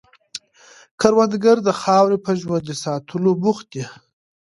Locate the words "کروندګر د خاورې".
0.99-2.17